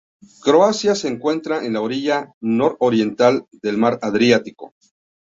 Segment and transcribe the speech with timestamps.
[0.49, 4.73] Croacia se encuentra en la orilla nororiental del mar Adriático.